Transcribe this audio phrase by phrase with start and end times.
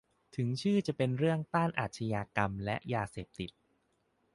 [0.35, 3.51] ถึงชื่อจะเป็นเรื่องต้านอาชญากรรมและยาเสพติด